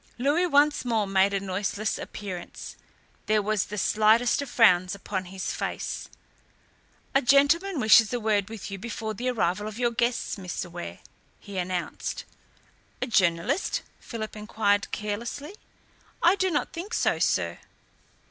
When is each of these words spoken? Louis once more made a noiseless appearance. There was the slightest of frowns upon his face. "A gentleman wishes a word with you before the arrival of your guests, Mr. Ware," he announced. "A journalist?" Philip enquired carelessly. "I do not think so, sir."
Louis 0.17 0.47
once 0.47 0.83
more 0.83 1.05
made 1.05 1.31
a 1.31 1.39
noiseless 1.39 1.99
appearance. 1.99 2.75
There 3.27 3.39
was 3.43 3.65
the 3.65 3.77
slightest 3.77 4.41
of 4.41 4.49
frowns 4.49 4.95
upon 4.95 5.25
his 5.25 5.53
face. 5.53 6.09
"A 7.13 7.21
gentleman 7.21 7.79
wishes 7.79 8.11
a 8.11 8.19
word 8.19 8.49
with 8.49 8.71
you 8.71 8.79
before 8.79 9.13
the 9.13 9.29
arrival 9.29 9.67
of 9.67 9.77
your 9.77 9.91
guests, 9.91 10.37
Mr. 10.37 10.71
Ware," 10.71 11.01
he 11.39 11.59
announced. 11.59 12.25
"A 12.99 13.05
journalist?" 13.05 13.83
Philip 13.99 14.35
enquired 14.35 14.89
carelessly. 14.91 15.53
"I 16.23 16.35
do 16.35 16.49
not 16.49 16.73
think 16.73 16.95
so, 16.95 17.19
sir." 17.19 17.59